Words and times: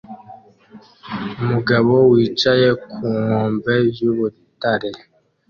Umugabo 1.41 1.93
wicaye 2.13 2.67
ku 2.83 2.89
nkombe 3.21 3.75
y'urutare 3.99 4.89